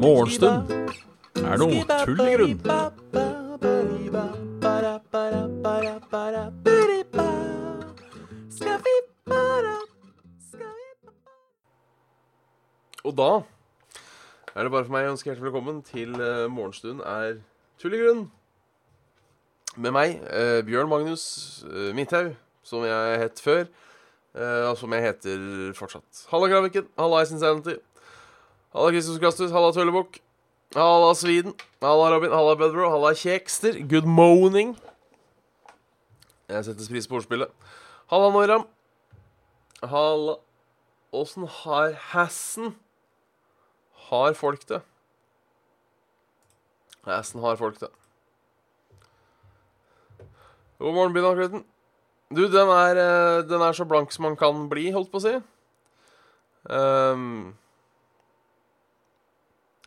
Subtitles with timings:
[0.00, 0.70] Morgenstund.
[1.38, 2.58] Er noe tull i grunn.
[13.04, 13.30] Og da
[14.56, 17.38] er det bare for meg å ønske hjertelig velkommen til uh, Morgenstund er
[17.78, 18.26] tull i grunn.
[19.78, 21.24] Med meg, eh, Bjørn Magnus
[21.62, 22.34] uh, Midthaug,
[22.66, 23.68] som jeg het før,
[24.70, 25.44] og som jeg heter
[25.78, 26.26] fortsatt.
[26.30, 26.88] Halla, Kraviken.
[26.98, 27.78] Halla, Ice Insanity.
[28.74, 29.54] Halla, Kristus Kastus.
[29.54, 30.20] Halla, Tøllebukk.
[30.76, 31.56] Halla, Sweden.
[31.82, 32.30] Halla, Robin.
[32.30, 32.90] Halla, Bedro.
[32.92, 33.80] Halla, Kjekster.
[33.90, 34.76] Good morning.
[36.50, 37.50] Jeg setter pris på ordspillet.
[38.10, 38.68] Halla, Noram.
[39.82, 40.36] Halla
[41.12, 42.76] Åssen har Hassen
[44.10, 44.82] Har folk det?
[47.06, 47.88] Hassen har folk det.
[50.78, 51.64] God morgen, Bynakletten.
[52.30, 55.24] Du, den er, eh, den er så blank som man kan bli, holdt på å
[55.24, 55.32] si.
[56.70, 57.56] Um,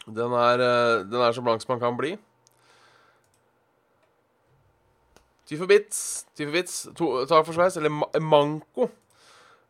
[0.09, 2.17] den, er, eh, den er så blank som man kan bli.
[5.47, 6.77] Ty for bits, ty for bits,
[7.31, 8.89] tak for sveis, eller ma manko.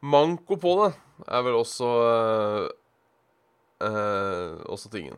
[0.01, 0.91] Manko på det
[1.29, 2.65] er vel også uh,
[3.85, 5.15] uh, Også tingen.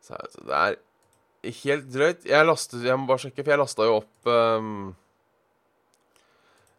[0.00, 0.78] Så det er
[1.64, 2.24] helt drøyt.
[2.24, 4.94] Jeg lastet Jeg må bare sjekke, for jeg lasta jo opp um,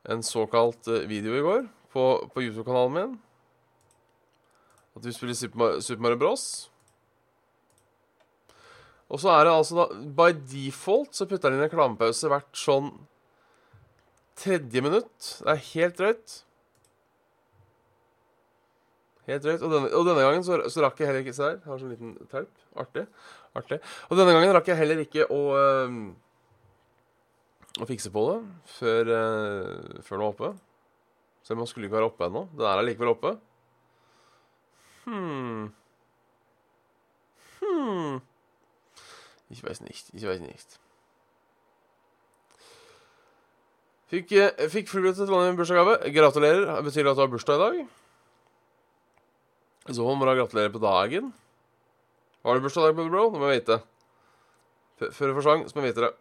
[0.10, 3.18] en såkalt video i går på, på YouTube-kanalen min.
[4.96, 6.46] At vi spiller Super Mario, Bros.
[9.12, 9.86] Og så er det altså da
[10.18, 12.90] By default så putter den inn en reklamepause hvert sånn
[14.40, 15.30] tredje minutt.
[15.40, 16.36] Det er helt drøyt.
[19.30, 19.62] Helt drøyt.
[19.62, 21.62] Og denne, og denne gangen så, så, rakk jeg heller ikke Se der.
[21.66, 22.52] Har sånn liten terp.
[22.82, 23.06] Artig.
[23.56, 23.80] Artig.
[24.10, 26.00] Og denne gangen rakk jeg heller ikke å øh,
[27.76, 28.38] Å fikse på det
[28.78, 30.52] før, uh, før den var oppe.
[31.46, 32.46] Selv om man skulle ikke være oppe ennå.
[32.56, 33.36] Den er allikevel oppe.
[35.06, 35.68] Hmm.
[37.60, 38.22] Hmm.
[39.54, 40.10] Ich weiß nicht.
[40.14, 40.80] Ich weiß nicht.
[44.10, 44.32] Fikk,
[44.72, 46.00] fikk flybillett til Trondheim bursdagsgave.
[46.16, 46.82] Gratulerer.
[46.86, 47.86] Betyr det at du har bursdag i dag?
[49.94, 51.34] Så må du gratulere på dagen.
[52.46, 53.30] Har du bursdag i dag, bro?
[53.30, 53.82] Nå må jeg vite.
[55.02, 56.14] Før det forsvant, så må jeg vite det.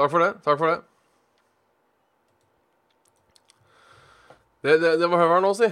[0.00, 0.32] Takk for det.
[0.40, 0.78] Takk for det.
[4.64, 5.68] Det, det, det var høveren å si.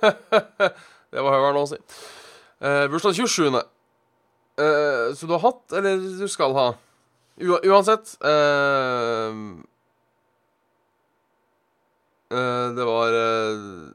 [1.14, 1.78] det var høveren å si.
[2.60, 3.56] Eh, bursdag 27.
[3.56, 3.64] Eh,
[5.16, 6.68] så du har hatt, eller du skal ha?
[7.40, 9.32] U uansett eh,
[12.36, 13.88] uh, Det var uh,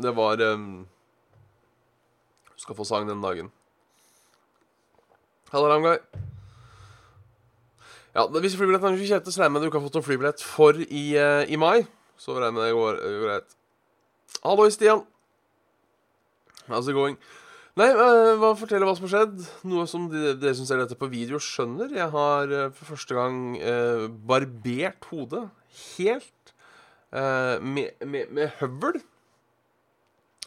[0.00, 0.86] Det var um,
[2.48, 3.52] Du skal få sang den dagen.
[5.52, 5.98] Halla, Ramguy.
[8.14, 10.06] Ja, hvis flybilletten er ikke kjente, så regner jeg med du ikke har fått noen
[10.06, 11.04] flybillett for i,
[11.50, 11.86] i mai.
[12.20, 13.56] Så regner jeg med det går, går greit.
[14.44, 15.02] Hallo, Stian.
[16.68, 17.18] How's it going?
[17.74, 17.88] Nei,
[18.38, 19.42] hva forteller hva som har skjedd.
[19.66, 21.90] Noe som dere de som ser dette på video, skjønner.
[21.90, 25.48] Jeg har for første gang uh, barbert hodet
[25.96, 26.54] helt
[27.10, 29.00] eh, med, med, med, høvel.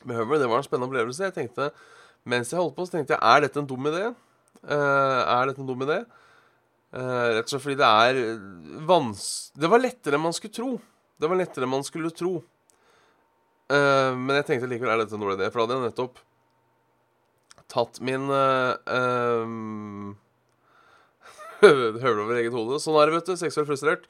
[0.03, 1.23] Med høvel, Det var en spennende opplevelse.
[1.27, 1.71] Jeg tenkte,
[2.27, 4.07] Mens jeg holdt på, så tenkte jeg er dette en dum idé.
[4.67, 6.01] Eh, er dette en dum idé?
[6.91, 8.21] Rett og slett fordi det er
[8.87, 9.25] vans...
[9.57, 10.69] Det var lettere enn man skulle tro.
[11.17, 12.37] Det var lettere enn man skulle tro.
[13.67, 16.21] men jeg tenkte likevel er dette en dårlig idé, for da hadde jeg nettopp
[17.67, 20.15] tatt min um,
[21.61, 22.79] Høvler over eget hode.
[22.81, 23.37] Sånn er det, vet du.
[23.39, 24.05] Seksuelt frustrert.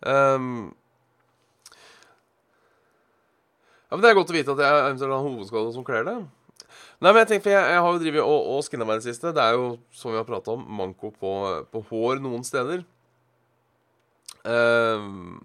[0.00, 0.72] Um,
[3.92, 6.16] ja, men Det er godt å vite at jeg eventuelt har hovedskade som kler det.
[7.02, 9.02] Nei, men Jeg tenker, for jeg, jeg har jo drevet og, og skinna meg i
[9.02, 9.32] det siste.
[9.34, 11.32] Det er jo, som vi har prata om, manko på,
[11.72, 12.84] på, hår noen steder.
[14.46, 15.40] Um,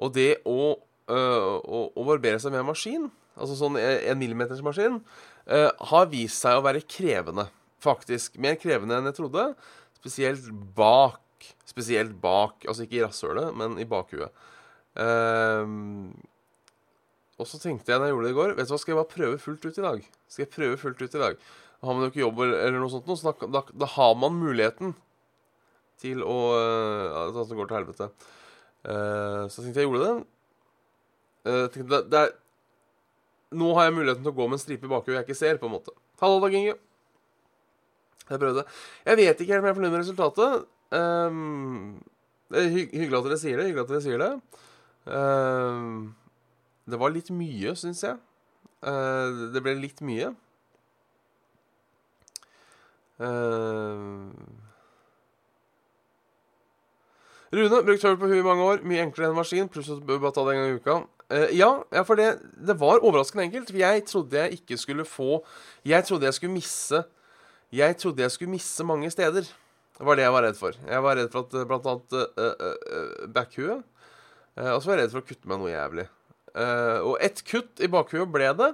[0.00, 0.74] og det å,
[1.08, 4.98] uh, å, å, barbere seg med en maskin, altså sånn en millimeters maskin,
[5.48, 7.48] uh, har vist seg å være krevende,
[7.80, 8.36] faktisk.
[8.36, 9.46] Mer krevende enn jeg trodde.
[10.02, 11.48] Spesielt bak.
[11.68, 12.60] Spesielt bak.
[12.68, 14.36] Altså ikke i rasshølet, men i bakhuet.
[15.00, 15.64] Uh,
[17.40, 19.00] og så tenkte jeg da jeg gjorde det i går Vet du hva, Skal jeg
[19.00, 20.02] bare prøve fullt ut i dag?
[20.28, 21.38] Skal jeg prøve fullt ut i dag?
[21.80, 24.92] Har man jo ikke jobb eller noe sånt, så da, da, da har man muligheten
[26.00, 28.10] til å uh, At det går til helvete.
[28.84, 30.12] Uh, så tenkte jeg gjorde det.
[31.48, 32.36] Uh, tenkte det, det er
[33.50, 35.58] nå har jeg muligheten til å gå med en stripe i bakhjulet jeg ikke ser,
[35.58, 35.94] på en måte.
[36.22, 36.76] Hallo, Dag Inge.
[38.28, 38.62] Jeg prøvde.
[39.08, 40.68] Jeg vet ikke helt om jeg er fornøyd med resultatet.
[40.94, 41.96] Um,
[42.50, 43.66] det er hy hyggelig at dere sier det.
[43.66, 44.30] Hyggelig at dere sier det.
[45.10, 45.96] Um,
[46.90, 48.18] det var litt mye, syns jeg.
[48.80, 50.32] Uh, det ble litt mye.
[53.20, 54.30] Uh,
[57.50, 58.84] Rune, brukt høvel på huet i mange år.
[58.86, 59.68] Mye enklere enn maskin.
[59.70, 60.98] Pluss at du bare ta det en gang i uka.
[61.30, 63.72] Uh, ja, ja, for det, det var overraskende enkelt.
[63.72, 65.42] For jeg trodde jeg ikke skulle få
[65.86, 67.02] Jeg trodde jeg skulle misse
[67.74, 69.50] Jeg trodde jeg skulle misse mange steder.
[70.00, 70.78] Det var det jeg var redd for.
[70.88, 73.82] Jeg var redd for at blant annet uh, uh, backhuet.
[74.56, 76.06] Uh, og så var jeg redd for å kutte meg noe jævlig.
[76.54, 78.72] Uh, og ett kutt i bakhuet ble det.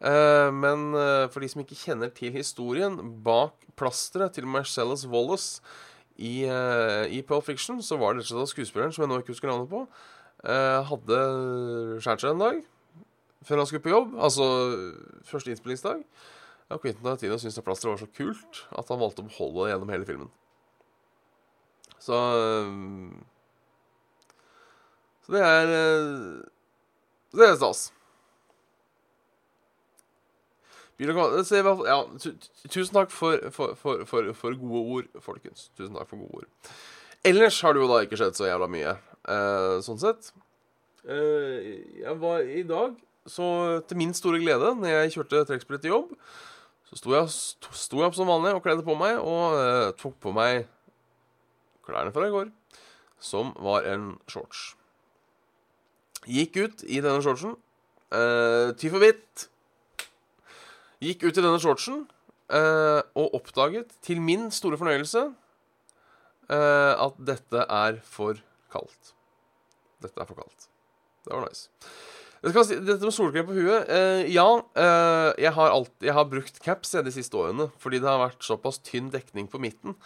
[0.00, 0.94] men
[1.28, 5.60] for de som ikke kjenner til historien bak plasteret til Marcellus Wallace
[6.20, 9.20] i, uh, i Pulp Fiction så var det rett og slett skuespilleren, som jeg nå
[9.22, 9.86] ikke husker navnet på,
[10.44, 11.20] uh, hadde
[12.04, 12.60] skåret seg en dag
[13.48, 14.12] før han skulle på jobb.
[14.20, 14.44] Altså
[15.24, 16.02] første innspillingsdag.
[16.68, 19.72] Ja, Quentin Tarantino syntes at plasteret var så kult at han valgte å beholde det
[19.72, 20.30] gjennom hele filmen.
[22.00, 23.16] Så uh,
[25.24, 25.72] Så det er
[27.34, 27.88] Det er stas.
[31.00, 31.98] Ja,
[32.68, 35.70] tusen takk for, for, for, for, gode ord, folkens.
[35.78, 36.72] Tusen takk for gode ord.
[37.24, 38.92] Ellers har det jo da ikke skjedd så jævla mye,
[39.28, 40.32] eh, sånn sett.
[41.08, 41.70] Eh,
[42.02, 42.98] jeg var i dag,
[43.28, 43.46] så
[43.88, 46.12] til min store glede, når jeg kjørte trekkspillet til jobb,
[46.90, 50.18] så sto jeg, sto jeg, opp som vanlig og kledde på meg, og eh, tok
[50.20, 50.66] på meg
[51.88, 52.52] klærne fra i går,
[53.20, 54.74] som var en shorts.
[56.28, 57.56] Gikk ut i denne shortsen,
[58.10, 59.44] Uh, ty for bitt
[61.00, 62.02] Gikk ut i denne shortsen
[62.50, 65.22] uh, og oppdaget, til min store fornøyelse,
[66.50, 68.42] uh, at dette er for
[68.74, 69.12] kaldt.
[70.02, 70.66] Dette er for kaldt.
[71.24, 71.70] Det var nice.
[72.42, 74.48] Dette med solkrem på huet uh, Ja,
[75.38, 78.80] jeg har, alt, jeg, har brukt caps de siste årene fordi det har vært såpass
[78.82, 79.96] tynn dekning på midten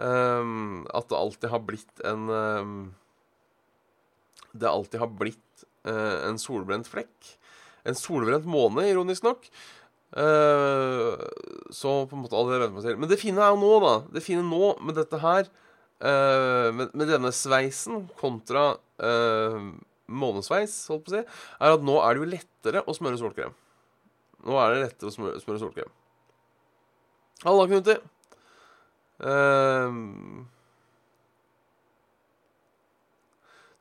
[0.00, 2.28] at det alltid har blitt en
[4.52, 5.49] Det alltid har blitt
[5.88, 7.34] en solbrent flekk.
[7.88, 9.46] En solbrent måne, ironisk nok.
[10.10, 11.14] Uh,
[11.70, 12.98] så på en måte allerede venter meg til.
[12.98, 13.94] Men det fine er jo nå, da.
[14.16, 15.46] Det fine nå med dette her,
[16.02, 19.70] uh, med, med, denne sveisen kontra uh,
[20.10, 21.24] månesveis, holdt på å si,
[21.62, 23.54] er at nå er det jo lettere å smøre solkrem.
[24.46, 25.92] Nå er det lettere å smøre, smøre solkrem.
[27.44, 27.96] Halla, Knuti.
[29.20, 30.42] Uh,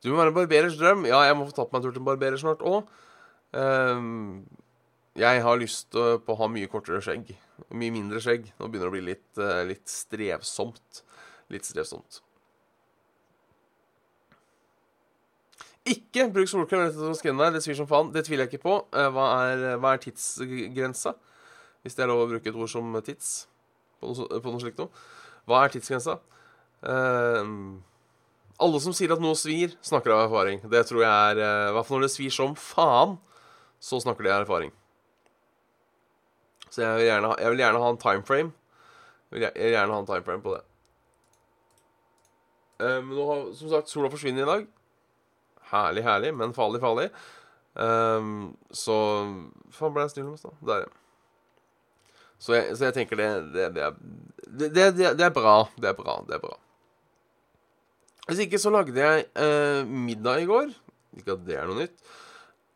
[0.03, 1.05] du må være en barberers drøm.
[1.09, 2.87] Ja, jeg må få tatt meg en tur til en barberer snart òg.
[3.51, 4.45] Um,
[5.19, 7.33] jeg har lyst på å ha mye kortere skjegg.
[7.75, 8.47] Mye mindre skjegg.
[8.59, 11.01] Nå begynner det å bli litt, eh, litt strevsomt.
[11.51, 12.21] Litt strevsomt.
[15.89, 17.51] Ikke bruk solkrem etter skinnet der.
[17.57, 18.13] Det svir som faen.
[18.13, 18.77] Det tviler jeg ikke på.
[18.93, 21.15] Eh, hva er, hva er tidsgrensa?
[21.83, 23.47] Hvis det er lov å bruke et ord som tids
[23.99, 24.91] på noe, på noe slikt noe.
[25.49, 26.19] Hva er tidsgrensa?
[26.79, 27.79] Uh,
[28.59, 30.61] alle som sier at noe svir, snakker av erfaring.
[30.71, 33.17] Det tror jeg er I hvert fall når det svir som faen,
[33.79, 34.73] så snakker de av erfaring.
[36.69, 38.51] Så jeg vil gjerne jeg vil gjerne ha en timeframe.
[39.31, 40.63] Jeg vil gjerne ha en timeframe på det.
[42.79, 44.67] Men um, nå har som sagt sola forsvunnet i dag.
[45.73, 47.09] Herlig, herlig, men farlig, farlig.
[47.75, 48.95] Um, så
[49.75, 50.53] Faen, ble jeg stille med da?
[50.69, 50.95] Der, ja.
[52.39, 53.97] Så jeg, så jeg tenker det det, det, er,
[54.47, 55.57] det, det, er bra.
[55.75, 56.21] Det er bra.
[56.27, 56.55] Det er bra.
[58.29, 60.69] Hvis ikke så lagde jeg eh, middag i går.
[61.17, 62.09] Ikke at det er noe nytt.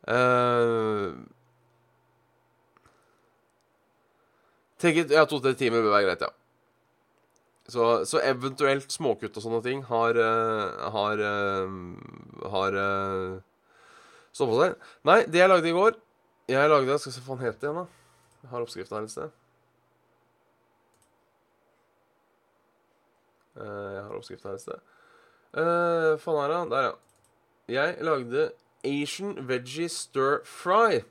[0.09, 1.13] Eh,
[4.83, 6.31] Tenker, ja, to-tre timer bør være greit, ja.
[7.72, 12.75] Så, så, eventuelt småkutt og sånne ting har uh, Har uh, Har
[14.36, 14.75] stått på seg.
[15.07, 15.95] Nei, det jeg lagde i går
[16.51, 17.86] Jeg lagde Skal vi se hva den heter igjen, da.
[18.43, 19.39] Jeg har oppskriften her et sted.
[23.63, 24.83] jeg har oppskriften her et sted.
[25.53, 26.60] Uh, faen er det?
[26.72, 26.93] Der, ja.
[27.74, 28.45] Jeg lagde
[28.83, 31.03] Asian Veggie Stir Fry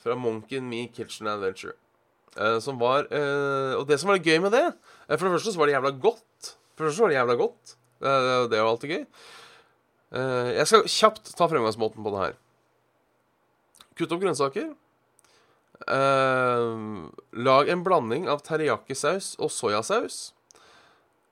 [0.00, 1.76] fra Monkey Me Kitchen Adventure.
[2.38, 4.64] Uh, som var uh, Og det som var gøy med det
[5.06, 6.54] For det første så var det jævla godt.
[6.74, 7.76] For det første så var det jævla godt.
[8.50, 9.04] det var alltid gøy.
[10.58, 12.34] jeg skal kjapt ta fremgangsmåten på det her.
[13.96, 14.72] Kutt opp grønnsaker.
[17.48, 20.34] lag en blanding av teriyaki-saus og soyasaus.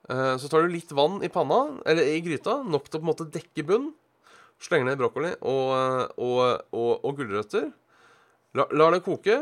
[0.03, 3.11] Så tar du litt vann i panna, eller i gryta, nok til å på en
[3.11, 3.85] måte dekke bunn.
[4.63, 5.69] Slenger ned brokkoli og,
[6.19, 6.41] og,
[6.75, 7.69] og, og gulrøtter.
[8.55, 9.37] La, lar det koke.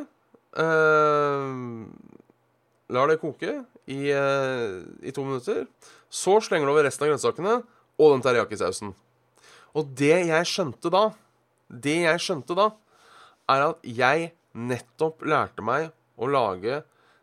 [0.61, 1.51] Eh,
[2.91, 3.53] lar det koke
[3.87, 5.65] i, uh, i, to minutter.
[6.11, 7.57] Så slenger du over resten av grønnsakene
[8.01, 8.93] og den teriyakisausen.
[9.77, 11.05] Og det jeg skjønte da,
[11.71, 12.71] det jeg skjønte da,
[13.51, 16.81] er at jeg nettopp lærte meg å lage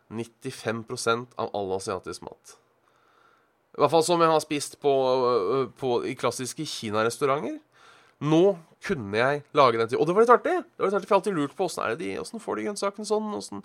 [0.09, 2.58] 95% av all asiatisk mat.
[3.79, 4.91] I hvert fall som jeg har spist på,
[5.79, 7.61] på, i klassiske kinarestauranter.
[8.19, 8.43] Nå
[8.83, 10.55] kunne jeg lage den til Og det var litt artig.
[10.59, 12.43] Det var litt artig, For jeg har alltid lurt på åssen er det de, hvordan
[12.43, 13.29] får de grønnsakene sånn.
[13.37, 13.63] Åssen,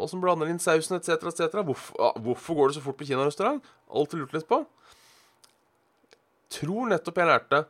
[0.00, 1.28] åssen blander de inn sausen etc.
[1.28, 1.60] etc.
[1.60, 3.68] Hvorfor, ja, hvorfor går det så fort på kinarestaurant?
[3.92, 4.62] Alltid lurt litt på.
[6.56, 7.64] Tror nettopp jeg lærte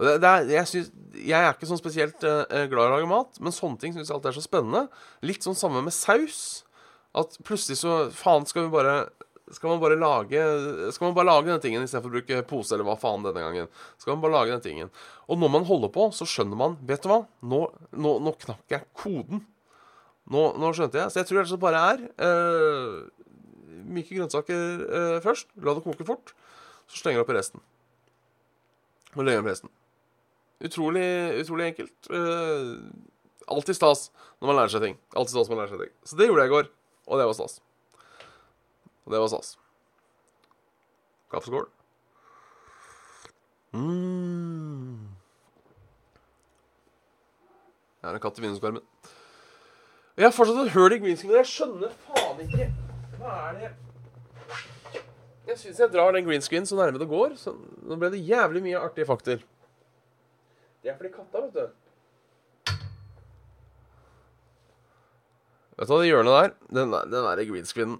[0.00, 3.06] det, det er, jeg, synes, jeg er ikke sånn spesielt uh, glad i å lage
[3.06, 4.88] mat, men sånne ting syns jeg alltid er så spennende.
[5.22, 6.64] Litt sånn samme med saus.
[7.14, 8.96] At plutselig så Faen, skal vi bare
[9.52, 10.40] skal man bare lage
[10.94, 13.66] Skal man bare lage den tingen istedenfor å bruke pose eller hva faen denne gangen?
[14.00, 14.92] Skal man bare lage den tingen
[15.28, 17.18] Og når man holder på, så skjønner man Vet du hva?
[17.44, 17.60] Nå,
[17.92, 19.42] nå, nå knakk jeg koden.
[20.32, 21.12] Nå, nå, skjønte jeg.
[21.12, 23.02] Så jeg tror det bare er uh,
[23.92, 25.50] myke grønnsaker uh, først.
[25.60, 26.32] La det koke fort.
[26.88, 27.60] Så slenger du oppi resten.
[29.12, 29.72] Og legger oppi resten.
[30.64, 31.04] Utrolig,
[31.42, 32.08] utrolig enkelt.
[32.08, 32.80] Uh,
[33.52, 34.08] alltid stas
[34.40, 34.98] når man lærer seg ting.
[35.12, 35.94] Alltid stas når man lærer seg ting.
[36.08, 36.72] Så det gjorde jeg i går,
[37.04, 37.60] og det var stas.
[39.04, 39.56] Og det var SAS.
[41.32, 41.66] Kaffeskål.
[43.74, 45.08] Mm.
[48.00, 48.84] Jeg har en katt i vinduskarmen.
[50.14, 52.68] Jeg har fortsatt et hull i men jeg skjønner faen ikke
[53.18, 53.70] Hva er det
[55.48, 57.34] Jeg syns jeg drar den greenscreen så nærme det går.
[57.40, 59.42] Så nå ble det jævlig mye artige fakter.
[60.84, 61.64] Det er fordi katta, vet du.
[65.74, 67.98] Vet du hva, det hjørnet der, den, den der greenscreenen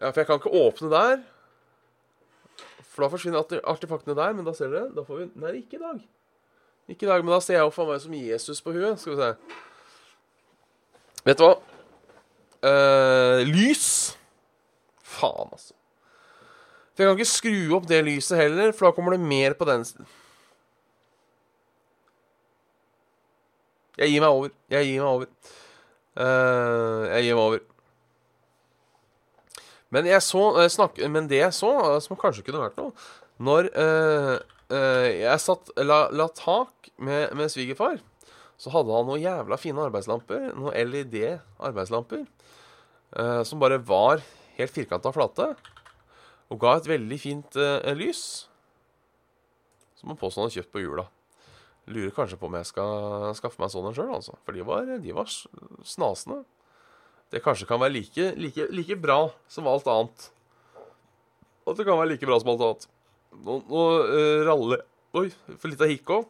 [0.00, 1.22] ja, for jeg kan ikke åpne der.
[2.96, 5.82] For da forsvinner artefaktene der, men da ser dere Da får vi Nei, ikke i
[5.82, 6.02] dag.
[6.88, 9.00] Ikke i dag, men da ser jeg jo for meg som Jesus på huet.
[9.00, 9.30] Skal vi se.
[11.26, 11.56] Vet du hva?
[12.66, 13.88] Uh, lys.
[15.02, 15.74] Faen, altså.
[16.94, 19.66] For jeg kan ikke skru opp det lyset heller, for da kommer det mer på
[19.68, 20.08] den siden.
[23.96, 24.52] Jeg gir meg over.
[24.72, 25.54] Jeg gir meg over.
[26.16, 27.64] Uh, jeg gir meg over.
[29.96, 32.92] Men, så, eh, snak, men det jeg så, eh, som kanskje kunne vært noe
[33.40, 34.34] Når uh,
[34.72, 37.98] uh, jeg satt, la, la tak med, med, svigerfar,
[38.56, 40.46] så hadde han noen jævla fine arbeidslamper.
[40.56, 42.22] Noen LED-arbeidslamper.
[43.12, 44.24] Uh, som bare var
[44.56, 45.50] helt firkanta flate.
[46.48, 47.60] Og ga et veldig fint
[47.98, 48.22] lys.
[50.00, 51.04] Som han påstår han har kjøpt på jula.
[51.92, 54.38] Lurer kanskje på om jeg skal skaffe meg sånn en sjøl, altså.
[54.46, 56.46] For de var, de var snasende
[57.36, 59.18] det kanskje kan være like, like, like, bra
[59.52, 60.30] som alt annet.
[61.66, 62.86] At det kan være like bra som alt annet.
[63.44, 66.24] Nå, nå uh, raller Oi, for litt av hikk òg.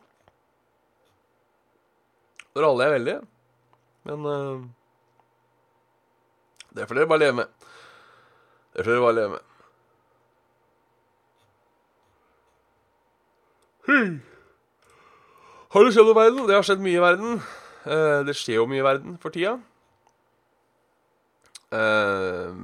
[2.54, 3.14] Nå raller jeg veldig.
[4.06, 4.64] Men uh,
[6.74, 7.68] Det får dere bare leve med.
[8.74, 9.52] Det får dere bare leve med.
[13.86, 14.18] Hmm.
[15.74, 16.44] Har det skjedd noe i verden?
[16.46, 17.40] Det har skjedd mye i verden.
[17.86, 19.58] Uh, det skjer jo mye i verden for tida.
[21.74, 22.54] Uh,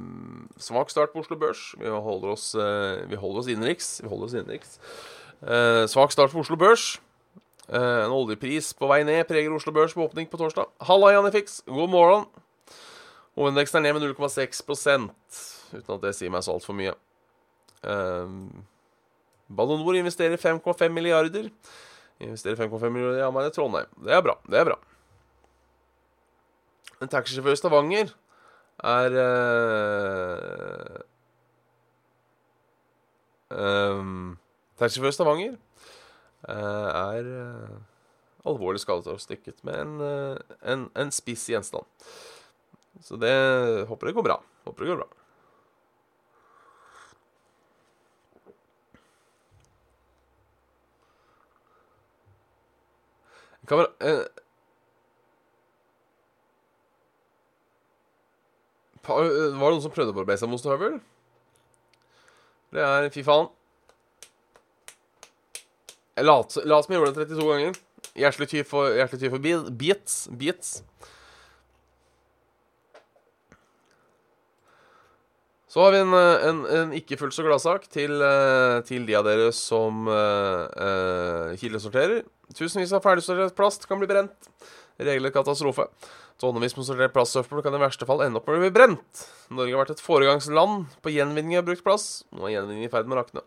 [0.57, 1.73] svak start på Oslo Børs.
[1.79, 3.89] Vi holder oss, uh, vi holder oss innenriks.
[4.03, 4.77] Vi holder oss innenriks.
[5.43, 6.99] Uh, svak start på Oslo Børs.
[7.73, 10.67] en oljepris på vei ned preger Oslo Børs på åpning på torsdag.
[10.83, 11.61] Halla, Janifix.
[11.67, 12.25] God morgen.
[13.35, 15.11] Hovedindeksen er ned med 0,6%
[15.73, 16.93] uten at det sier meg så altfor mye.
[19.47, 21.49] Ballon Nor investerer 5,5 milliarder.
[22.19, 23.89] Investerer 5,5 milliarder i Hamar i Trondheim.
[24.05, 24.35] Det er bra.
[24.43, 24.77] Det er bra.
[27.01, 28.13] En taxisjåfør i Stavanger
[28.81, 30.97] er uh,
[33.53, 34.37] um,
[34.79, 35.57] Taxisjåfør i Stavanger
[36.49, 37.75] uh, er uh,
[38.49, 41.85] alvorlig skadet og stykket med en, uh, en, en, spiss gjenstand.
[43.01, 43.33] Så det
[43.89, 44.39] håper det går bra.
[44.65, 45.09] Håper det går bra.
[53.63, 53.87] Kamera,
[59.03, 61.01] Var det noen som prøvde å barbere seg med ostehøvel?
[62.73, 63.49] Det er Fy faen.
[66.13, 66.29] Jeg
[66.77, 67.77] oss som jeg gjorde det 32 ganger.
[68.13, 69.41] Hjertelig ty for, hjertelig tyv for
[69.81, 70.17] beats.
[70.29, 70.73] Beats.
[75.73, 79.25] Så har vi en, en, en ikke fullt så gladsak til, eh, til, de av
[79.25, 82.19] dere som uh, kildesorterer.
[82.53, 84.35] Tusenvis av ferdigsortert plast kan bli brent.
[85.01, 85.87] Regler katastrofe.
[86.41, 89.23] Tonnevis med sortert plastsøppel kan i verste fall ende opp med å bli brent.
[89.49, 92.07] Norge har vært et foregangsland på gjenvinning av brukt plass.
[92.29, 93.45] Nå er gjenvinning i ferd med å rakne.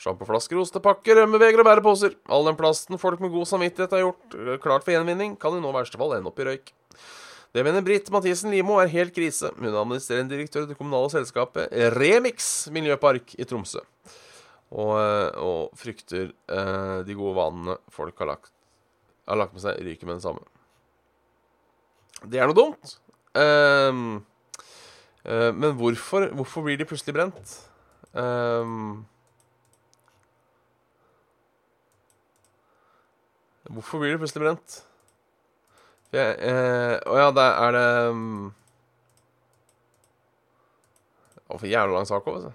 [0.00, 2.16] Sjampoflasker, ostepakker, rømmeveger og bæreposer.
[2.32, 5.60] All den plasten folk med god samvittighet har gjort eh, klart for gjenvinning, kan i
[5.60, 6.72] nå verste fall ende opp i røyk.
[7.52, 9.50] Det mener Britt Mathisen Limo er helt krise.
[9.56, 13.80] Hun er administrerende direktør i det kommunale selskapet Remix miljøpark i Tromsø.
[14.68, 18.52] Og, eh, og frykter eh, de gode vanene folk har lagt,
[19.24, 20.44] har lagt med seg, ryker med det samme.
[22.28, 22.98] Det er noe dumt.
[23.38, 24.18] Um,
[25.22, 27.52] uh, men hvorfor, hvorfor, blir de plutselig brent?
[28.16, 29.06] Um,
[33.68, 34.78] Hvorfor blir det plutselig brent?
[36.08, 38.46] Å eh, ja, det er det um,
[41.48, 42.52] Å, for jævla lang sak òg, altså.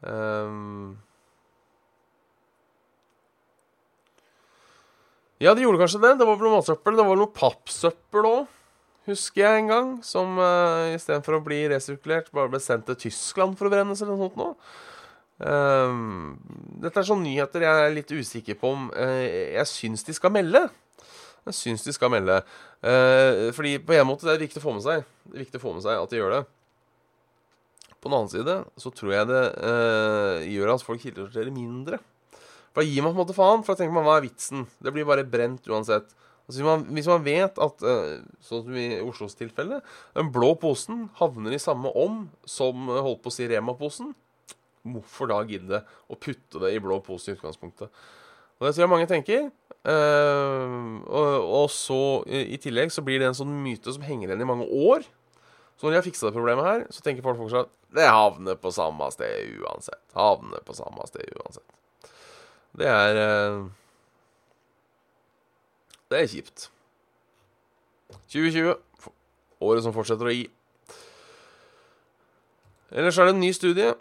[0.00, 0.94] Um,
[5.42, 6.16] ja, de gjorde kanskje det.
[6.18, 6.98] Det var vel matsøppel.
[6.98, 8.56] Det var noe pappsøppel òg,
[9.10, 9.92] husker jeg en gang.
[10.06, 14.14] Som uh, istedenfor å bli resirkulert, bare ble sendt til Tyskland for å brennes eller
[14.14, 14.54] noe sånt noe.
[15.40, 16.36] Um,
[16.82, 20.34] dette er sånne nyheter jeg er litt usikker på om uh, jeg syns de skal
[20.34, 20.66] melde.
[21.48, 22.40] Jeg syns de skal melde.
[22.84, 25.58] Eh, fordi på en måte det er viktig å få med seg Det er viktig
[25.60, 26.44] å få med seg at de gjør det.
[28.00, 32.00] På den annen side så tror jeg det eh, gjør at folk kildesorterer mindre.
[32.70, 34.64] For da gir man på en måte faen, for da tenker man hva er vitsen?
[34.80, 36.08] Det blir bare brent uansett.
[36.46, 39.82] Altså, hvis, man, hvis man vet at, uh, sånn som i Oslos tilfelle,
[40.16, 44.14] den blå posen havner i samme om som holdt på å si Rema-posen,
[44.82, 47.92] hvorfor da gidde å putte det i blå pose i utgangspunktet?
[48.60, 49.48] Og Det tror jeg mange tenker.
[49.80, 54.44] Uh, og, og, så i, tillegg så blir det en sånn myte som henger igjen
[54.44, 55.06] i mange år.
[55.80, 58.58] Så når de har fiksa det problemet her, så tenker folk fortsatt at det havner
[58.60, 60.02] på samme sted uansett.
[60.12, 62.04] Havner på samme sted uansett.
[62.76, 63.64] Det er uh,
[66.12, 66.68] Det er kjipt.
[68.28, 68.76] 2020.
[69.64, 70.44] Året som fortsetter å gi.
[72.90, 73.94] Ellers er det en ny studie.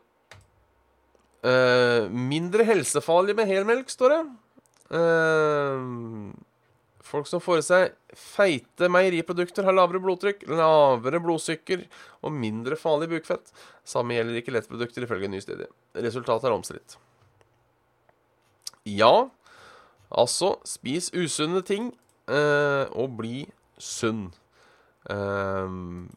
[1.40, 4.22] Uh, mindre helsefarlig med helmelk, står det.
[4.90, 6.32] Uh,
[7.06, 11.86] folk som får i seg feite meieriprodukter, har lavere blodtrykk, lavere blodsukker
[12.26, 13.54] og mindre farlig bukfett.
[13.88, 15.70] Samme gjelder ikke lettprodukter, ifølge en ny studie.
[15.98, 16.98] Resultatet er omstridt.
[18.90, 19.30] Ja,
[20.10, 21.92] altså spis usunne ting
[22.32, 23.44] uh, og bli
[23.78, 24.30] sunn.
[25.10, 26.10] Uh,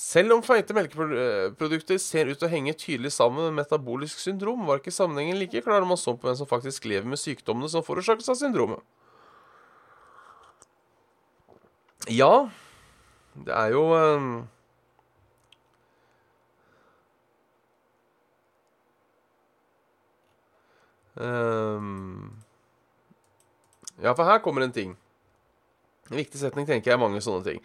[0.00, 4.80] selv om feite melkeprodukter ser ut til å henge tydelig sammen med metabolisk syndrom, var
[4.80, 7.84] ikke sammenhengen like klar når man så på hvem som faktisk lever med sykdommene som
[7.84, 8.80] forårsakes av syndromet.
[12.08, 12.48] Ja,
[13.44, 14.40] det er jo um,
[24.00, 24.96] Ja, for her kommer en ting.
[26.08, 27.60] En viktig setning tenker jeg mange sånne ting.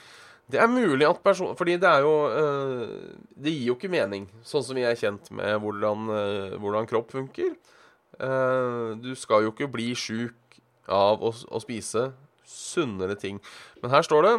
[0.52, 1.56] Det er mulig at person...
[1.58, 5.32] Fordi det er jo uh, Det gir jo ikke mening, sånn som vi er kjent
[5.34, 7.56] med hvordan, uh, hvordan kropp funker.
[8.20, 12.12] Uh, du skal jo ikke bli sjuk av å, å, spise
[12.46, 13.42] sunnere ting.
[13.82, 14.36] Men her står det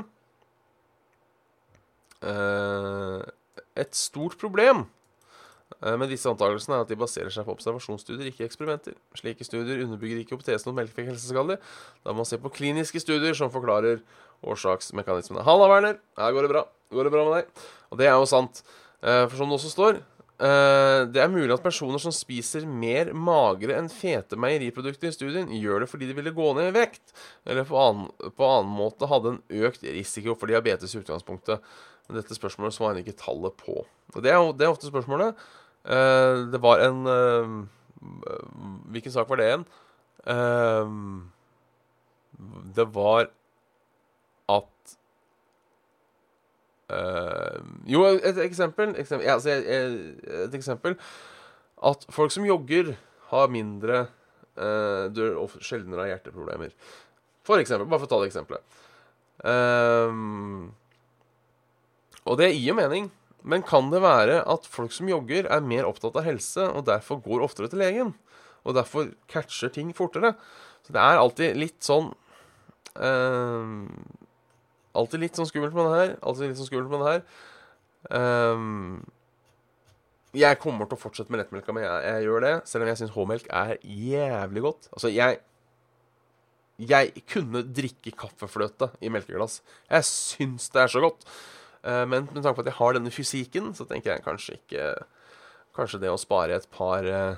[3.77, 4.87] Et stort problem
[6.01, 8.97] med disse antakelsene er at de baserer seg på observasjonsstudier, ikke eksperimenter.
[9.19, 11.59] Slike studier underbygger ikke hypotesen om melkefikk helseskadelig.
[12.07, 14.01] Da man se på kliniske studier som forklarer
[14.47, 15.45] årsaksmekanismene.
[15.47, 16.01] Halla, Werner.
[16.19, 16.67] Her går det bra.
[16.93, 17.65] Går det bra med deg?
[17.91, 18.63] Og det er jo sant.
[19.03, 23.11] Eh, for som det også står eh, Det er mulig at personer som spiser mer
[23.13, 27.13] magre enn fete meieriprodukter i studien, gjør det fordi de ville gå ned i vekt,
[27.45, 28.09] eller på annen,
[28.39, 31.77] på annen måte hadde en økt risiko for diabetes i utgangspunktet.
[32.07, 33.81] Men dette spørsmålet svarer ikke tallet på.
[34.15, 35.35] Og det er, det er ofte spørsmålet.
[35.87, 37.69] Eh, det var en
[38.91, 39.67] Hvilken sak var det igjen?
[42.77, 43.29] det var
[44.51, 44.97] at
[46.91, 50.97] uh, Jo, et eksempel, eksempel, ja, altså, et eksempel
[51.83, 52.97] At folk som jogger,
[53.31, 54.07] har mindre
[54.59, 56.75] uh, dør sjeldnere av hjerteproblemer.
[57.47, 57.89] For eksempel.
[57.91, 58.63] Bare for å ta det eksempelet.
[62.27, 63.11] Og det gir jo mening.
[63.47, 67.21] Men kan det være at folk som jogger, er mer opptatt av helse og derfor
[67.23, 68.15] går oftere til legen?
[68.67, 70.35] Og derfor catcher ting fortere?
[70.87, 72.13] Så det er alltid litt sånn
[72.99, 73.67] uh,
[74.97, 76.13] Alltid litt sånn skummelt med det her.
[76.25, 77.25] Alltid litt sånn skummelt med det her.
[78.09, 79.03] Um,
[80.37, 81.83] jeg kommer til å fortsette med lettmelka mi.
[81.85, 84.89] Jeg, jeg, gjør det, selv om jeg syns H-melk er jævlig godt.
[84.95, 85.43] Altså, jeg
[86.77, 89.63] Jeg kunne drikke kaffefløte i melkeglass.
[89.89, 91.23] Jeg syns det er så godt.
[91.87, 94.89] Uh, men med tanke på at jeg har denne fysikken, så tenker jeg kanskje ikke
[95.77, 97.37] Kanskje det å spare et par uh,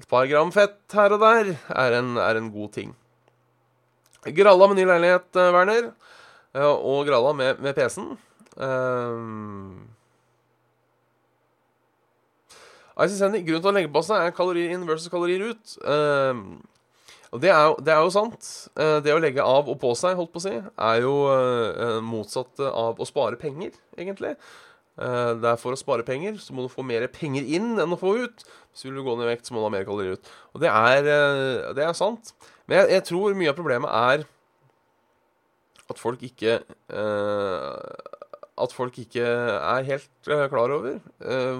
[0.00, 2.94] Et par gram fett her og der er en, er en god ting.
[4.24, 5.92] Gralla med ny leilighet, uh, Werner.
[6.54, 8.14] Eh, og gralla med, med PC-en.
[8.54, 9.88] Um,
[12.94, 15.74] ICCNI, grunnen til å legge på seg er kalorier inn versus kalorier ut.
[15.82, 16.62] Um,
[17.34, 18.50] og det er, jo, det er, jo, sant.
[18.78, 21.98] Uh, det å legge av og på seg, holdt på å si, er jo uh,
[22.04, 24.36] motsatt av å spare penger, egentlig.
[24.94, 27.98] Det er for å spare penger, så må du få mer penger inn enn å
[27.98, 28.44] få ut.
[28.70, 30.28] Hvis du vil gå ned i vekt, så må du ha mer kalorier ut.
[30.54, 31.08] Og det er,
[31.74, 32.30] det er sant.
[32.70, 34.22] Men jeg, jeg tror mye av problemet er
[35.90, 36.60] at folk ikke
[38.54, 41.02] At folk ikke er helt klar over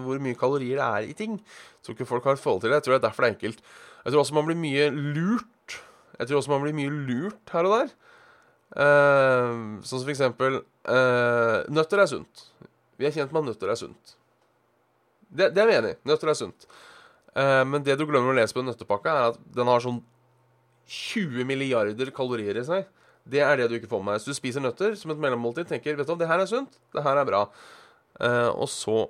[0.06, 1.40] hvor mye kalorier det er i ting.
[1.42, 2.78] Jeg tror ikke folk har et forhold til det.
[2.78, 3.66] Jeg tror det er derfor det er enkelt.
[4.04, 5.50] Jeg tror også man blir mye lurt
[6.18, 7.92] Jeg tror også man blir mye lurt her og der.
[8.74, 12.48] Uh, sånn som for eksempel uh, Nøtter er sunt.
[12.98, 14.16] Vi er kjent med at nøtter er sunt.
[15.35, 16.00] Det, det er vi enig i.
[16.11, 16.66] Nøtter er sunt.
[17.35, 20.00] Uh, men det du glemmer å lese på nøttepakka er at den har sånn
[20.90, 22.88] 20 milliarder kalorier i seg.
[23.24, 24.24] Det er det du ikke får med deg.
[24.24, 26.77] Så du spiser nøtter som et mellommåltid, tenker vet du om det her er sunt,
[26.92, 27.46] det her er bra.
[28.53, 29.07] Og så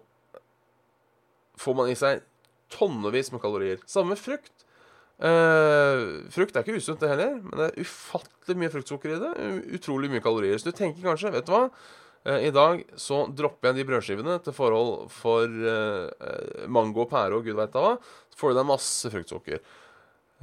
[1.58, 2.22] får man i seg
[2.72, 3.82] tonnevis med kalorier.
[3.90, 4.63] Samme med frukt.
[5.14, 9.34] Uh, frukt er ikke usunt, det heller, men det er ufattelig mye fruktsukker i det.
[9.78, 10.58] Utrolig mye kalorier.
[10.58, 14.40] Så du tenker kanskje, vet du hva uh, I dag så dropper jeg de brødskivene
[14.42, 17.94] til forhold for uh, mango, pære og gud veit hva.
[18.32, 19.64] Så får du deg masse fruktsukker.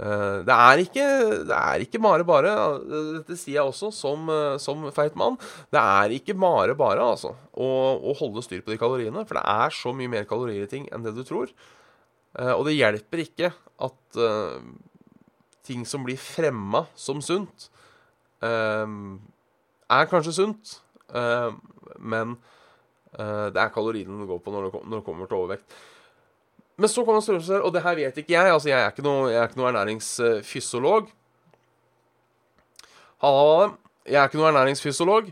[0.02, 1.06] det, er ikke,
[1.50, 2.54] det er ikke bare bare.
[2.88, 4.32] Dette sier jeg også som,
[4.64, 5.36] som feit mann.
[5.70, 7.68] Det er ikke bare bare, altså, å,
[8.00, 9.26] å holde styr på de kaloriene.
[9.28, 11.52] For det er så mye mer kalorier i ting enn det du tror.
[11.52, 11.81] Uh,
[12.32, 14.64] og det hjelper ikke at uh,
[15.68, 17.68] ting som blir fremma som sunt,
[18.46, 18.88] uh,
[19.92, 20.78] er kanskje sunt,
[22.00, 22.38] men
[23.12, 25.74] det er kaloriene det går på når det, kommer til overvekt.
[26.80, 28.54] Men så kommer størrelser, og det her vet ikke jeg.
[28.54, 31.10] altså Jeg er ikke noe, jeg ikke noe ernæringsfysiolog.
[33.22, 33.68] Halla,
[34.08, 35.28] jeg er ikke noe ernæringsfysiolog.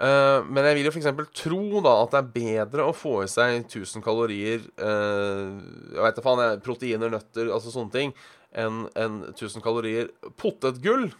[0.00, 1.08] Uh, men jeg vil jo f.eks.
[1.36, 5.50] tro da at det er bedre å få i seg 1000 kalorier uh,
[5.92, 8.14] Jeg vet da faen, proteiner, nøtter, altså sånne ting,
[8.56, 10.08] enn en 1000 kalorier
[10.40, 11.10] potetgull.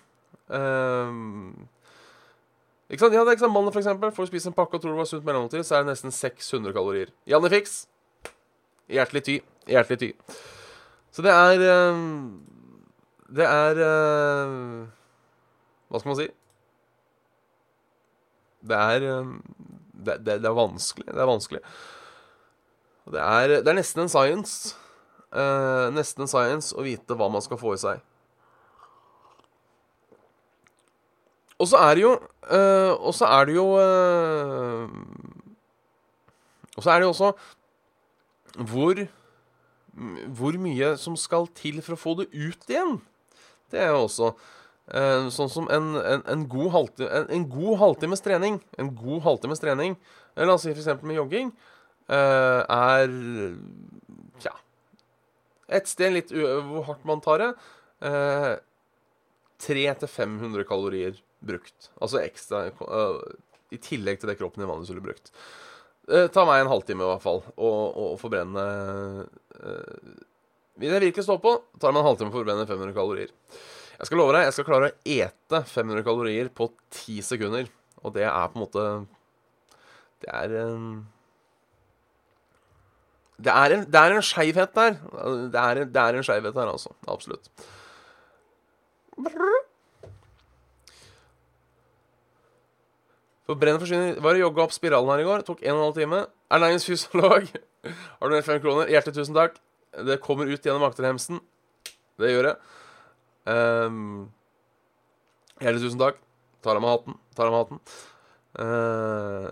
[0.48, 1.12] Uh,
[2.88, 3.18] ikke sant?
[3.18, 4.16] Ja, det er ikke sant, Mannen, f.eks.
[4.16, 6.72] Får spise en pakke og tror det var sunt mellomtid, så er det nesten 600
[6.72, 7.12] kalorier.
[7.28, 7.82] Janne Fiks.
[8.90, 9.38] Hjertelig ty.
[9.68, 10.12] Hjertelig ty.
[11.12, 11.60] Så det er
[13.28, 13.84] Det er
[15.90, 16.32] Hva skal man si?
[18.60, 19.38] Det er um,
[20.04, 21.08] det, det, det, er vanskelig.
[21.08, 21.60] Det er vanskelig.
[23.10, 24.76] Det er, det er nesten en science.
[25.30, 28.00] Eh, nesten en science å vite hva man skal få i seg.
[31.60, 32.12] Og så er det jo
[32.48, 34.92] eh, Og så er det jo eh,
[36.72, 37.32] Og så er det jo også
[38.70, 39.02] hvor
[40.40, 42.96] Hvor mye som skal til for å få det ut igjen.
[43.70, 44.30] Det er jo også
[44.90, 49.94] sånn som en, en, en, god halvtimes trening En god halvtimes trening,
[50.34, 51.04] eh, la oss si f.eks.
[51.06, 51.52] med jogging,
[52.10, 53.12] uh, er
[54.42, 54.56] Tja
[55.70, 57.50] Et sted litt hvor hardt man tar det.
[58.02, 58.56] Uh,
[59.62, 61.90] 300-500 kalorier brukt.
[62.00, 62.66] Altså ekstra
[63.70, 65.30] I tillegg til det kroppen din vanligvis ville brukt.
[66.32, 68.64] ta meg en halvtime, i hvert fall, å forbrenne
[70.80, 73.30] Vil jeg virkelig stå på, tar meg en halvtime å forbrenne 500 kalorier.
[74.00, 77.66] Jeg skal love deg, jeg skal klare å ete 500 kalorier på 10 sekunder.
[78.00, 78.84] Og det er på en måte
[80.24, 80.86] Det er en
[83.40, 84.96] Det er en, det er en skeivhet der.
[85.52, 86.94] Det er, det er en skeivhet der, altså.
[87.08, 87.52] Absolutt.
[93.44, 94.20] For Brenn forsvinner.
[94.20, 95.44] Var det jogga opp spiralen her i går.
[95.44, 96.24] Tok 1 12 time.
[96.52, 97.48] Ernæringsfysiolog.
[98.20, 98.92] Har du mer 5 kroner?
[98.92, 99.56] Hjertelig tusen takk.
[100.08, 101.40] Det kommer ut gjennom akterhemsen.
[102.20, 102.58] Det gjør det.
[103.50, 104.30] Um,
[105.60, 106.22] Hjertelig tusen takk.
[106.64, 107.18] Tar av meg hatten.
[107.36, 107.78] Tar av meg hatten.
[108.60, 109.50] Uh,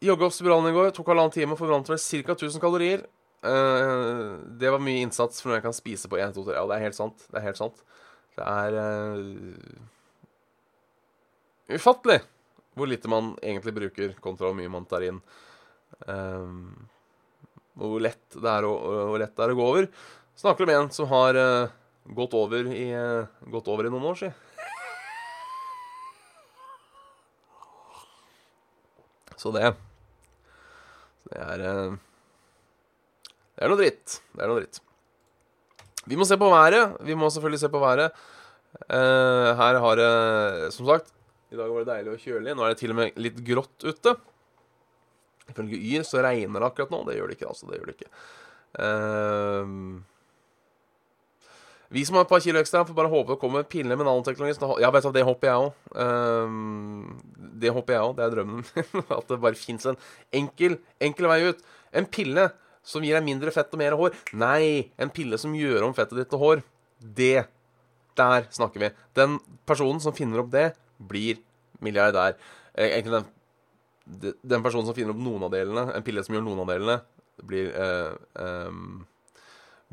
[0.00, 0.90] Jogga opp spiralen i går.
[0.96, 1.58] Tok halvannen time.
[1.58, 2.34] Forbrant vel ca.
[2.34, 3.04] 1000 kalorier.
[3.44, 6.56] Uh, det var mye innsats for noe jeg kan spise på 1, 2, 3.
[6.58, 7.26] Ja, det er helt sant.
[7.28, 7.78] Det er helt sant.
[8.38, 9.80] Det er uh,
[11.76, 12.20] ufattelig
[12.78, 15.18] hvor lite man egentlig bruker, kontra hvor mye man tar inn.
[16.06, 16.88] Um,
[17.76, 18.72] hvor lett det er å,
[19.20, 19.88] lett det er å gå over.
[20.38, 21.72] Snakker om en som har uh,
[22.16, 22.86] gått over i,
[23.52, 24.30] gått over i noen år, si.
[29.40, 29.72] Så det
[31.30, 31.96] Det er eh,
[33.56, 34.20] Det er noe dritt.
[34.34, 34.80] Det er noe dritt.
[36.08, 36.96] Vi må se på været.
[37.06, 38.16] Vi må selvfølgelig se på været.
[38.86, 41.10] Uh, her har det Som sagt,
[41.50, 42.54] i dag var det deilig og kjølig.
[42.54, 44.14] Nå er det til og med litt grått ute.
[45.50, 47.02] Ifølge Yr så regner det akkurat nå.
[47.08, 47.68] Det gjør det ikke, altså.
[47.68, 48.12] Det gjør det ikke.
[48.80, 50.08] Uh,
[51.90, 54.54] vi som har et par kilo ekstra, får bare håpe det kommer piller med nanoteknologi.
[54.78, 55.78] Ja, vet du, det håper jeg òg.
[56.04, 57.16] Ehm,
[57.58, 58.12] det håper jeg òg.
[58.14, 59.06] Det er drømmen min.
[59.18, 59.98] At det bare fins en
[60.40, 61.64] enkel, enkel vei ut.
[61.90, 62.46] En pille
[62.86, 64.14] som gir deg mindre fett og mer hår.
[64.38, 66.62] Nei, en pille som gjør om fettet ditt til hår.
[67.02, 67.42] Det.
[68.20, 68.94] Der snakker vi.
[69.18, 70.68] Den personen som finner opp det,
[71.10, 71.42] blir
[71.82, 72.38] milliardær.
[72.74, 76.46] Eh, egentlig den, den personen som finner opp noen av delene, en pille som gjør
[76.46, 77.00] noen av delene,
[77.50, 78.14] blir uh,
[78.68, 79.00] um,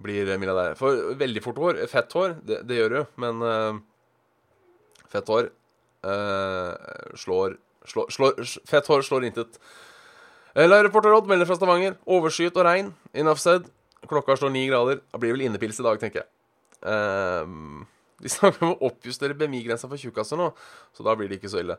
[0.01, 0.75] blir milliardær.
[0.79, 3.79] For veldig fort hår, fett hår, det, det gjør du, men uh,
[5.13, 5.49] fett hår
[6.05, 6.73] uh,
[7.17, 7.57] slår,
[7.88, 9.60] slår, slår, Fett hår slår intet.
[10.57, 11.97] Uh, Reporter Odd melder fra Stavanger.
[12.05, 12.93] Overskyet og regn.
[13.17, 13.69] Enough said.
[14.07, 15.01] Klokka slår ni grader.
[15.01, 16.29] Det blir vel innepils i dag, tenker jeg.
[16.86, 17.86] Uh,
[18.21, 20.49] De snakker om å oppjustere BMI-grensa for tjukkaser nå,
[20.95, 21.77] så da blir det ikke så ille.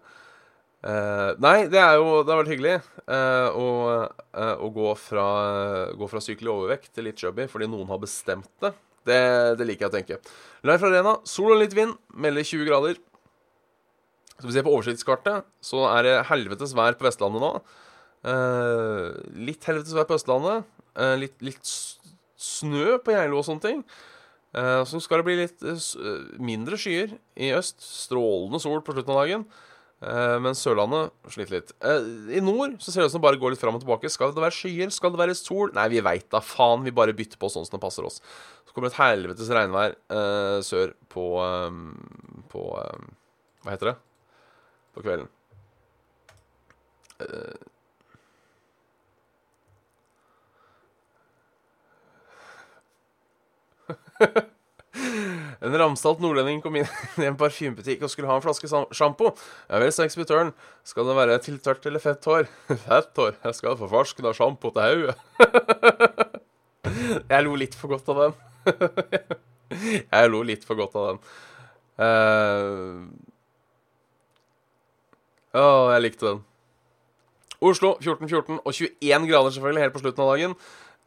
[0.78, 2.74] Eh, nei, det er jo Det har vært hyggelig
[3.10, 3.64] uh, å,
[4.30, 5.24] uh, å gå, fra,
[5.98, 8.70] gå fra sykelig overvekt til litt chubby fordi noen har bestemt det.
[9.08, 9.18] Det,
[9.58, 10.18] det liker jeg å tenke.
[10.68, 12.98] Live Arena, sol og litt vind, melder 20 grader.
[14.36, 17.50] Skal vi se på oversiktskartet, så er det helvetes vær på Vestlandet nå.
[19.48, 20.68] Litt helvetes vær på Østlandet.
[21.22, 21.72] Litt, litt
[22.38, 23.80] snø på Geilo og sånne ting.
[24.52, 25.64] Så skal det bli litt
[26.36, 27.80] mindre skyer i øst.
[27.80, 29.48] Strålende sol på slutten av dagen.
[29.98, 31.72] Eh, men Sørlandet sliter litt.
[31.82, 32.04] Eh,
[32.38, 34.10] I nord så ser det ut som det bare går litt fram og tilbake.
[34.12, 34.92] Skal det være skyer?
[34.94, 35.72] Skal det være sol?
[35.74, 36.84] Nei, vi veit da faen.
[36.86, 38.20] Vi bare bytter på sånn som det passer oss.
[38.68, 41.96] Så kommer et helvetes regnvær uh, sør på um,
[42.52, 43.10] På um,
[43.64, 43.96] Hva heter det?
[44.94, 45.28] På kvelden.
[47.18, 47.58] Eh,
[55.58, 56.86] En ramsalt nordlending kom inn
[57.20, 59.26] i en parfymebutikk og skulle ha en flaske sjampo.
[59.68, 60.50] Ja vel, sa ekspeditøren.
[60.86, 62.44] Skal det være til tørt eller fett hår?
[62.86, 63.32] Fett hår.
[63.44, 65.16] Jeg skal få farsken sjampo til hodet.
[67.28, 68.32] Jeg lo litt for godt av den.
[70.14, 71.18] Jeg lo litt for godt av den.
[71.98, 73.02] Eh,
[75.58, 76.38] oh, jeg likte den.
[77.58, 80.54] Oslo 14-14 og 21 grader selvfølgelig helt på slutten av dagen.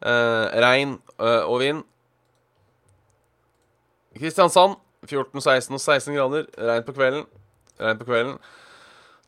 [0.02, 1.80] Uh, regn uh, og vind.
[4.18, 6.50] Kristiansand 14-16 og 16 grader.
[6.58, 7.24] Regn på kvelden.
[7.80, 8.36] Regn på kvelden.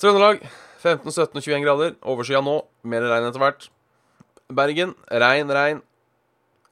[0.03, 0.45] Trøndelag
[0.83, 1.97] 15-17 og 21 grader.
[2.03, 2.59] Overskya nå.
[2.85, 3.69] Mer regn etter hvert.
[4.53, 5.83] Bergen regn, regn.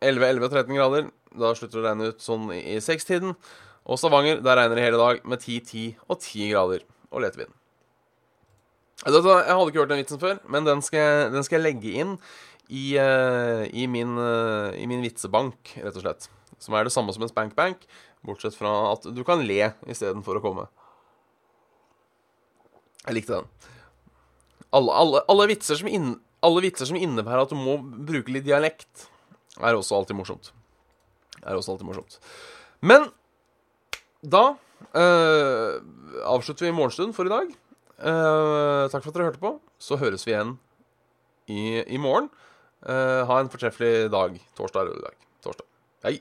[0.02, 1.10] 11-11 og 13 grader.
[1.32, 3.34] Da slutter det å regne ut sånn i sekstiden.
[3.82, 7.38] Og Stavanger, der regner det hele dag med 10, 10 og 10 grader og lett
[7.38, 7.50] vind.
[9.02, 11.94] Jeg hadde ikke hørt den vitsen før, men den skal jeg, den skal jeg legge
[11.98, 12.12] inn
[12.68, 16.28] i, eh, i, min, eh, i min vitsebank, rett og slett.
[16.62, 17.84] Som er det samme som en spank-bank,
[18.26, 20.66] bortsett fra at du kan le istedenfor å komme.
[23.02, 23.48] Jeg likte den.
[24.72, 26.14] Alle, alle, alle, vitser som inn,
[26.46, 29.08] alle vitser som innebærer at du må bruke litt dialekt,
[29.58, 30.52] er også alltid morsomt.
[31.42, 32.20] Er også alltid morsomt.
[32.80, 33.10] Men
[34.22, 34.54] da
[34.94, 35.82] øh,
[36.30, 37.50] avslutter vi morgenstund for i dag.
[38.02, 39.54] Uh, takk for at dere hørte på.
[39.78, 40.56] Så høres vi igjen
[41.46, 42.30] i, i morgen.
[42.82, 44.38] Uh, ha en fortreffelig dag.
[44.58, 45.18] Torsdag er i dag.
[45.44, 45.68] Torsdag.
[46.06, 46.16] Hei.